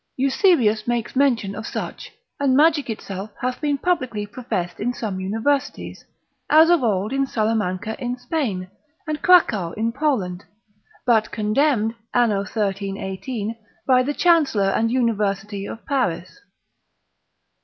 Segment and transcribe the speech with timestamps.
[0.17, 6.03] Eusebius makes mention of such, and magic itself hath been publicly professed in some universities,
[6.49, 8.67] as of old in Salamanca in Spain,
[9.05, 10.43] and Krakow in Poland:
[11.05, 16.39] but condemned anno 1318, by the chancellor and university of Paris.